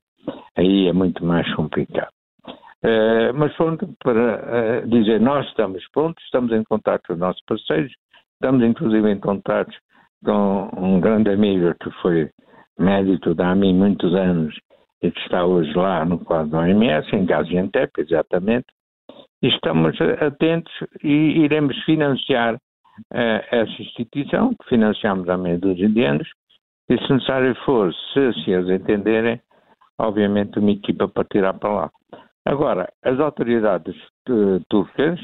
aí 0.55 0.87
é 0.87 0.93
muito 0.93 1.25
mais 1.25 1.51
complicado. 1.55 2.13
Mas 3.35 3.57
pronto, 3.57 3.89
para 4.05 4.83
dizer, 4.83 5.19
nós 5.23 5.47
estamos 5.47 5.83
prontos, 5.91 6.23
estamos 6.25 6.53
em 6.53 6.63
contato 6.65 7.07
com 7.07 7.15
os 7.15 7.19
nossos 7.19 7.43
parceiros, 7.47 7.91
estamos 8.35 8.63
inclusive 8.63 9.11
em 9.11 9.19
contato 9.19 9.75
com 10.23 10.71
um 10.77 11.01
grande 11.01 11.31
amigo 11.31 11.75
que 11.81 11.91
foi 12.03 12.31
médico 12.79 13.35
da 13.35 13.51
AMI 13.51 13.73
muitos 13.73 14.15
anos 14.15 14.55
e 15.03 15.11
que 15.11 15.21
está 15.21 15.45
hoje 15.45 15.73
lá 15.75 16.05
no 16.05 16.19
quadro 16.19 16.51
da 16.51 16.61
OMS, 16.61 17.15
em 17.15 17.27
Gaziantep, 17.27 17.93
exatamente. 17.99 18.67
Estamos 19.43 19.99
atentos 20.01 20.73
e 21.03 21.45
iremos 21.45 21.77
financiar 21.85 22.55
uh, 22.55 23.41
essa 23.51 23.83
instituição, 23.83 24.55
que 24.55 24.69
financiamos 24.69 25.29
há 25.29 25.37
meia 25.37 25.59
dúzia 25.59 25.89
de 25.89 26.05
anos, 26.05 26.29
e 26.89 26.97
se 26.99 27.13
necessário 27.13 27.55
for, 27.65 27.93
se, 27.93 28.33
se 28.43 28.51
eles 28.51 28.81
entenderem, 28.81 29.41
obviamente 29.99 30.59
uma 30.59 30.71
equipa 30.71 31.07
para 31.07 31.25
tirar 31.25 31.55
para 31.55 31.73
lá. 31.73 31.91
Agora, 32.47 32.91
as 33.03 33.21
autoridades 33.21 33.97
uh, 34.31 34.61
turcas, 34.71 35.21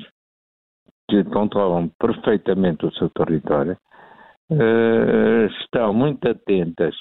que 1.08 1.24
controlam 1.24 1.90
perfeitamente 1.98 2.86
o 2.86 2.92
seu 2.92 3.08
território, 3.10 3.76
uh, 4.50 5.46
estão 5.62 5.94
muito 5.94 6.28
atentas 6.28 6.94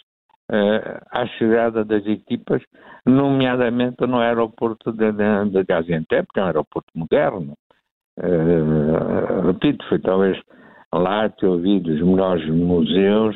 uh, 0.51 1.01
à 1.12 1.25
chegada 1.38 1.84
das 1.84 2.06
equipas, 2.06 2.62
nomeadamente 3.06 4.06
no 4.06 4.20
aeroporto 4.20 4.91
de, 4.91 5.12
de, 5.12 5.50
de 5.51 5.63
Gaziantep, 5.63 6.27
que 6.34 6.39
é 6.39 6.44
um 6.44 6.48
aeroporto 6.48 6.89
moderno. 6.96 7.53
Uh, 8.18 9.48
repito, 9.48 9.86
foi 9.88 10.00
talvez 10.00 10.39
lá 10.94 11.29
que 11.29 11.46
eu 11.46 11.60
vi 11.60 11.79
dos 11.79 12.01
melhores 12.01 12.48
museus 12.50 13.36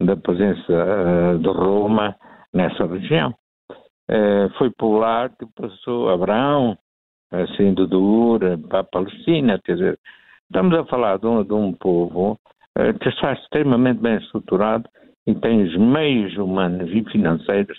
da 0.00 0.16
presença 0.16 1.38
de 1.40 1.48
Roma 1.48 2.14
nessa 2.52 2.86
região. 2.86 3.32
foi 4.58 4.68
por 4.70 4.98
lá 4.98 5.28
que 5.28 5.46
passou 5.54 6.10
Abraão, 6.10 6.76
saindo 7.56 7.86
do 7.86 8.02
Ur 8.02 8.40
para 8.68 8.80
a 8.80 8.84
Palestina, 8.84 9.60
quer 9.64 9.74
dizer, 9.74 9.98
estamos 10.44 10.76
a 10.76 10.84
falar 10.86 11.18
de 11.18 11.26
um, 11.26 11.44
de 11.44 11.54
um 11.54 11.72
povo 11.72 12.36
eh, 12.36 12.51
que 13.00 13.08
está 13.08 13.32
extremamente 13.32 14.00
bem 14.00 14.16
estruturado 14.16 14.88
e 15.26 15.34
tem 15.34 15.62
os 15.62 15.76
meios 15.76 16.36
humanos 16.36 16.90
e 16.90 17.04
financeiros 17.10 17.78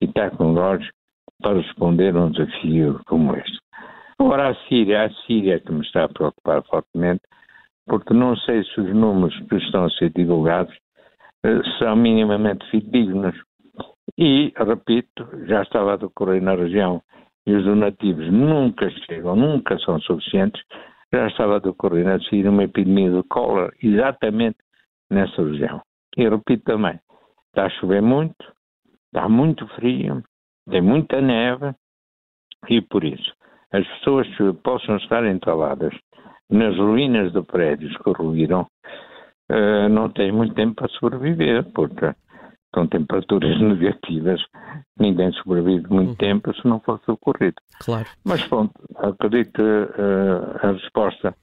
e 0.00 0.08
tecnológicos 0.08 0.92
para 1.42 1.58
responder 1.58 2.14
a 2.14 2.24
um 2.24 2.30
desafio 2.30 3.00
como 3.06 3.34
este. 3.36 3.58
Agora, 4.18 4.50
a 4.50 4.54
Síria, 4.68 5.04
a 5.04 5.10
Síria 5.26 5.60
que 5.60 5.72
me 5.72 5.80
está 5.80 6.04
a 6.04 6.08
preocupar 6.08 6.62
fortemente, 6.64 7.22
porque 7.86 8.14
não 8.14 8.36
sei 8.36 8.62
se 8.64 8.80
os 8.80 8.94
números 8.94 9.36
que 9.48 9.56
estão 9.56 9.84
a 9.84 9.90
ser 9.90 10.10
divulgados 10.10 10.74
eh, 11.44 11.60
são 11.78 11.96
minimamente 11.96 12.64
fidedignos. 12.70 13.34
E, 14.16 14.52
repito, 14.56 15.28
já 15.46 15.62
estava 15.62 15.94
a 15.94 15.96
decorrer 15.96 16.40
na 16.40 16.54
região 16.54 17.02
e 17.46 17.52
os 17.52 17.64
donativos 17.64 18.30
nunca 18.32 18.88
chegam, 18.90 19.34
nunca 19.34 19.78
são 19.80 20.00
suficientes 20.00 20.62
já 21.14 21.28
estava 21.28 21.56
a 21.56 21.60
decorrer 21.60 22.04
na 22.04 22.18
Síria 22.20 22.50
uma 22.50 22.64
epidemia 22.64 23.10
de 23.10 23.22
cólera 23.28 23.72
exatamente 23.82 24.58
nessa 25.10 25.42
região. 25.42 25.80
E 26.16 26.28
repito 26.28 26.64
também, 26.64 26.98
está 27.48 27.66
a 27.66 27.70
chover 27.70 28.02
muito, 28.02 28.52
está 29.06 29.28
muito 29.28 29.66
frio, 29.68 30.22
tem 30.70 30.80
muita 30.80 31.20
neve 31.20 31.74
e 32.68 32.80
por 32.80 33.04
isso 33.04 33.32
as 33.72 33.86
pessoas 33.98 34.28
possam 34.62 34.96
estar 34.98 35.24
entaladas 35.26 35.92
nas 36.48 36.76
ruínas 36.76 37.32
de 37.32 37.42
prédios 37.42 37.96
que 37.96 38.10
ruíram, 38.10 38.68
uh, 39.50 39.88
não 39.88 40.08
têm 40.10 40.30
muito 40.30 40.54
tempo 40.54 40.76
para 40.76 40.88
sobreviver, 40.90 41.64
porque 41.72 42.14
com 42.74 42.86
temperaturas 42.88 43.56
negativas, 43.62 44.42
ninguém 44.98 45.32
sobrevive 45.32 45.88
muito 45.88 46.10
uhum. 46.10 46.16
tempo 46.16 46.52
se 46.54 46.66
não 46.66 46.80
fosse 46.80 47.08
ocorrido. 47.10 47.56
Claro. 47.80 48.06
Mas 48.24 48.44
pronto, 48.48 48.72
acredito 48.96 49.52
que 49.52 49.62
uh, 49.62 50.58
a 50.60 50.72
resposta 50.72 51.34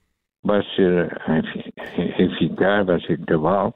vai 0.44 0.62
ser 0.76 1.22
enfim, 1.30 1.72
eficaz, 2.20 2.86
vai 2.86 3.00
ser 3.02 3.20
cabal 3.26 3.74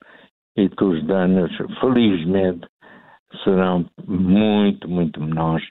e 0.58 0.70
que 0.70 0.84
os 0.84 1.04
danos, 1.06 1.52
felizmente, 1.80 2.68
serão 3.44 3.86
muito, 4.06 4.90
muito 4.90 5.22
menores 5.22 5.68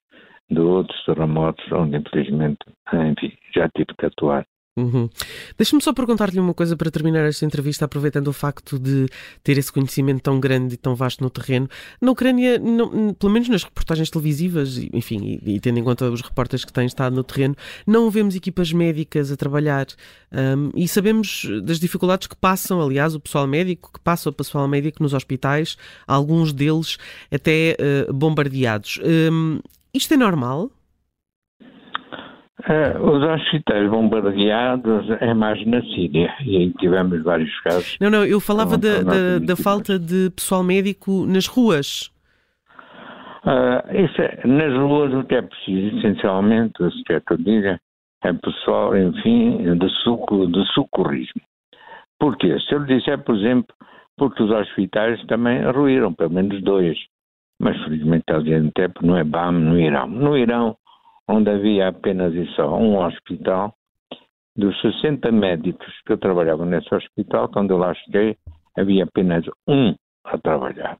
de 0.51 0.61
outros 0.61 1.05
terremotos 1.05 1.65
onde, 1.73 1.97
infelizmente, 1.97 2.59
enfim, 2.93 3.33
já 3.55 3.69
tive 3.71 3.95
que 3.99 4.07
atuar. 4.07 4.47
Uhum. 4.77 5.09
Deixa-me 5.57 5.81
só 5.81 5.93
perguntar-lhe 5.93 6.41
uma 6.41 6.53
coisa 6.53 6.77
para 6.77 6.91
terminar 6.91 7.25
esta 7.29 7.45
entrevista, 7.45 7.85
aproveitando 7.85 8.27
o 8.27 8.33
facto 8.33 8.77
de 8.77 9.07
ter 9.45 9.57
esse 9.57 9.73
conhecimento 9.73 10.21
tão 10.23 10.41
grande 10.41 10.75
e 10.75 10.77
tão 10.77 10.97
vasto 10.97 11.23
no 11.23 11.31
terreno. 11.31 11.69
Na 12.01 12.11
Ucrânia, 12.11 12.59
não, 12.59 13.15
pelo 13.15 13.33
menos 13.33 13.49
nas 13.49 13.63
reportagens 13.63 14.11
televisivas, 14.11 14.77
enfim, 14.93 15.39
e, 15.45 15.55
e, 15.55 15.61
tendo 15.61 15.79
em 15.79 15.85
conta 15.85 16.11
os 16.11 16.21
repórteres 16.21 16.65
que 16.65 16.73
têm 16.73 16.87
estado 16.87 17.15
no 17.15 17.23
terreno, 17.23 17.55
não 17.87 18.11
vemos 18.11 18.35
equipas 18.35 18.73
médicas 18.73 19.31
a 19.31 19.37
trabalhar 19.37 19.87
um, 20.33 20.71
e 20.75 20.89
sabemos 20.89 21.47
das 21.63 21.79
dificuldades 21.79 22.27
que 22.27 22.35
passam, 22.35 22.81
aliás, 22.83 23.15
o 23.15 23.21
pessoal 23.21 23.47
médico, 23.47 23.93
que 23.93 24.01
passa 24.01 24.29
o 24.29 24.33
pessoal 24.33 24.67
médico 24.67 25.01
nos 25.05 25.15
hospitais, 25.15 25.77
alguns 26.05 26.53
deles 26.53 26.99
até 27.31 27.77
uh, 28.09 28.13
bombardeados. 28.13 28.99
Um, 29.05 29.61
isto 29.95 30.13
é 30.13 30.17
normal? 30.17 30.73
Uh, 32.67 33.11
os 33.11 33.23
hospitais 33.23 33.91
bombardeados 33.91 35.11
é 35.21 35.35
mais 35.35 35.65
na 35.67 35.83
Síria 35.83 36.35
e 36.41 36.57
aí 36.57 36.73
tivemos 36.79 37.23
vários 37.23 37.61
casos. 37.61 37.99
Não, 38.01 38.09
não, 38.09 38.25
eu 38.25 38.41
falava 38.41 38.79
da, 38.79 39.03
da, 39.03 39.39
da, 39.39 39.55
falta 39.55 39.99
de 39.99 40.31
pessoal 40.31 40.63
médico 40.63 41.27
nas 41.27 41.47
ruas. 41.47 42.11
Uh, 43.45 44.03
isso 44.03 44.23
é, 44.23 44.47
nas 44.47 44.73
ruas 44.73 45.13
o 45.13 45.25
que 45.25 45.35
é 45.35 45.43
preciso, 45.43 45.99
essencialmente, 45.99 46.73
se 46.79 47.05
quer 47.05 47.21
que 47.21 47.35
eu 47.35 47.37
diga, 47.37 47.79
é 48.23 48.33
pessoal, 48.33 48.97
enfim, 48.97 49.79
de, 49.79 49.89
suco, 50.03 50.47
de 50.47 50.65
socorrismo. 50.73 51.43
Porquê? 52.19 52.59
Se 52.61 52.75
eu 52.75 52.85
disser, 52.87 53.23
por 53.23 53.37
exemplo, 53.37 53.75
porque 54.17 54.43
os 54.43 54.51
hospitais 54.51 55.23
também 55.27 55.63
ruíram, 55.71 56.15
pelo 56.15 56.31
menos 56.31 56.63
dois. 56.63 56.97
Mas 57.61 57.77
felizmente 57.85 58.25
a 58.33 58.41
tempo 58.75 59.05
não 59.05 59.19
é 59.19 59.23
BAM 59.23 59.53
no 59.53 59.79
Irão. 59.79 60.09
No 60.09 60.37
Irão 60.39 60.77
onde 61.29 61.51
havia 61.51 61.89
apenas 61.89 62.35
e 62.35 62.47
só 62.55 62.77
um 62.77 62.99
hospital. 62.99 63.75
Dos 64.57 64.81
60 64.81 65.33
médicos 65.33 65.93
que 66.07 66.13
eu 66.13 66.19
trabalhava 66.19 66.65
nesse 66.65 66.95
hospital, 66.95 67.49
quando 67.49 67.73
eu 67.73 67.79
lá 67.79 67.93
cheguei, 67.95 68.37
havia 68.79 69.05
apenas 69.05 69.45
um 69.67 69.95
a 70.25 70.39
trabalhar. 70.39 70.97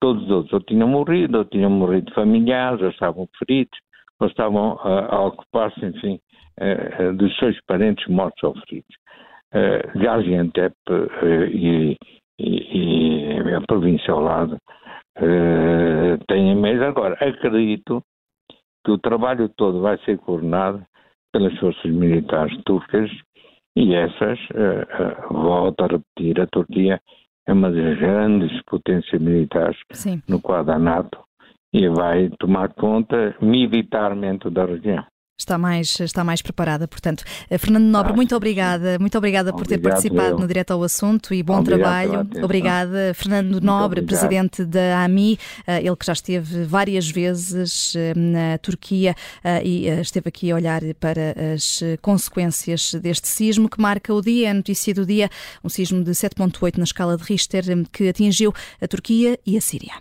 Todos 0.00 0.24
os 0.24 0.30
outros 0.30 0.52
ou 0.54 0.60
tinham 0.60 0.88
morrido, 0.88 1.38
ou 1.38 1.44
tinham 1.44 1.70
morrido 1.70 2.12
familiares, 2.14 2.80
ou 2.80 2.88
estavam 2.88 3.28
feridos, 3.38 3.78
ou 4.18 4.28
estavam 4.28 4.74
uh, 4.76 5.14
a 5.14 5.26
ocupar-se, 5.26 5.84
enfim, 5.84 6.18
uh, 6.60 7.12
dos 7.14 7.36
seus 7.38 7.58
parentes 7.66 8.06
mortos 8.08 8.42
ou 8.42 8.54
feridos. 8.60 8.96
Uh, 9.54 9.98
Gaziantep 9.98 10.74
uh, 10.90 11.44
e, 11.50 11.96
e, 12.38 13.38
e, 13.38 13.54
a 13.54 13.60
província 13.62 14.12
ao 14.12 14.20
lado 14.20 14.56
uh, 15.18 16.24
têm 16.28 16.54
mais. 16.56 16.80
Agora, 16.82 17.14
acredito 17.20 18.02
que 18.86 18.92
o 18.92 18.98
trabalho 18.98 19.48
todo 19.48 19.80
vai 19.80 19.98
ser 20.04 20.16
coordenado 20.18 20.86
pelas 21.32 21.58
forças 21.58 21.90
militares 21.90 22.56
turcas 22.64 23.10
e 23.76 23.92
essas, 23.96 24.38
uh, 24.50 25.28
uh, 25.28 25.34
volto 25.34 25.80
a 25.82 25.88
repetir, 25.88 26.40
a 26.40 26.46
Turquia 26.46 27.00
é 27.48 27.52
uma 27.52 27.68
das 27.72 27.98
grandes 27.98 28.62
potências 28.62 29.20
militares 29.20 29.76
Sim. 29.92 30.22
no 30.28 30.40
quadro 30.40 30.66
da 30.66 30.78
NATO 30.78 31.18
e 31.74 31.88
vai 31.88 32.30
tomar 32.38 32.72
conta 32.74 33.36
militarmente 33.42 34.48
da 34.50 34.64
região 34.64 35.04
está 35.38 35.58
mais, 35.58 36.00
está 36.00 36.24
mais 36.24 36.40
preparada. 36.42 36.88
Portanto, 36.88 37.24
eh, 37.48 37.58
Fernando 37.58 37.84
Nobre, 37.84 38.12
muito 38.12 38.34
obrigada, 38.34 38.98
muito 38.98 39.16
obrigada 39.16 39.52
por 39.52 39.66
ter 39.66 39.78
participado 39.78 40.30
eu. 40.30 40.38
no 40.38 40.46
Direto 40.46 40.72
ao 40.72 40.82
Assunto 40.82 41.34
e 41.34 41.42
bom 41.42 41.58
Obrigado 41.58 41.80
trabalho. 41.80 42.44
Obrigada, 42.44 43.12
Fernando 43.14 43.60
Nobre, 43.60 44.02
presidente 44.02 44.64
da 44.64 45.04
AMI, 45.04 45.38
eh, 45.66 45.80
ele 45.80 45.96
que 45.96 46.06
já 46.06 46.12
esteve 46.12 46.64
várias 46.64 47.08
vezes 47.08 47.94
eh, 47.94 48.14
na 48.16 48.58
Turquia 48.58 49.14
e 49.62 49.86
esteve 49.86 50.28
aqui 50.28 50.50
a 50.50 50.54
olhar 50.54 50.82
para 50.98 51.34
as 51.54 51.80
consequências 52.00 52.94
deste 52.94 53.28
sismo 53.28 53.68
que 53.68 53.80
marca 53.80 54.12
o 54.12 54.20
dia, 54.20 54.50
a 54.50 54.54
notícia 54.54 54.94
do 54.94 55.04
dia, 55.04 55.28
um 55.62 55.68
sismo 55.68 56.02
de 56.02 56.10
7.8 56.10 56.78
na 56.78 56.84
escala 56.84 57.16
de 57.16 57.22
Richter 57.22 57.64
que 57.92 58.08
atingiu 58.08 58.52
a 58.80 58.88
Turquia 58.88 59.38
e 59.46 59.56
a 59.56 59.60
Síria. 59.60 59.94